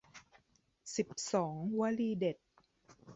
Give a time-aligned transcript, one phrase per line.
[0.95, 2.37] สิบสอง วลีเด็ด